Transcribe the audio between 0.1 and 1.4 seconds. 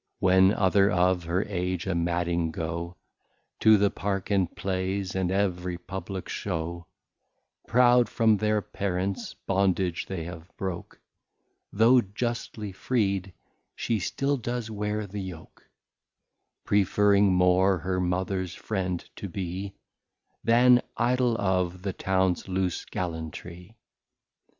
When other of